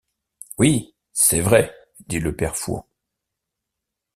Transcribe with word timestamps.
Oui, 0.57 0.95
c’est 1.13 1.41
vrai, 1.41 1.75
dit 2.07 2.19
le 2.19 2.35
père 2.35 2.55
Fouan. 2.57 2.87